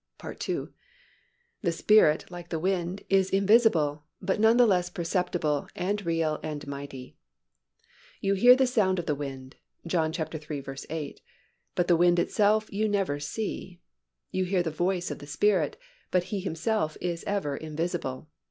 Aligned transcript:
(2) 0.39 0.73
The 1.61 1.71
Spirit 1.71 2.25
like 2.31 2.49
the 2.49 2.57
wind 2.57 3.03
is 3.07 3.29
invisible 3.29 4.03
but 4.19 4.39
none 4.39 4.57
the 4.57 4.65
less 4.65 4.89
perceptible 4.89 5.67
and 5.75 6.03
real 6.03 6.39
and 6.41 6.65
mighty. 6.65 7.17
You 8.19 8.33
hear 8.33 8.55
the 8.55 8.65
sound 8.65 8.97
of 8.97 9.05
the 9.05 9.13
wind 9.13 9.57
(John 9.85 10.11
iii. 10.11 10.65
8) 10.89 11.21
but 11.75 11.87
the 11.87 11.95
wind 11.95 12.17
itself 12.17 12.67
you 12.73 12.89
never 12.89 13.19
see. 13.19 13.79
You 14.31 14.43
hear 14.43 14.63
the 14.63 14.71
voice 14.71 15.11
of 15.11 15.19
the 15.19 15.27
Spirit 15.27 15.77
but 16.09 16.23
He 16.33 16.39
Himself 16.39 16.97
is 16.99 17.23
ever 17.27 17.55
invisible. 17.55 18.27